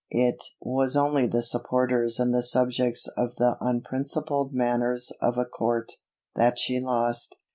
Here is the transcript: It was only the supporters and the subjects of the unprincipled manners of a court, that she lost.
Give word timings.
It 0.15 0.43
was 0.59 0.95
only 0.97 1.27
the 1.27 1.43
supporters 1.43 2.19
and 2.19 2.33
the 2.33 2.41
subjects 2.41 3.07
of 3.15 3.35
the 3.35 3.55
unprincipled 3.61 4.51
manners 4.51 5.11
of 5.21 5.37
a 5.37 5.45
court, 5.45 5.91
that 6.33 6.57
she 6.57 6.79
lost. 6.79 7.37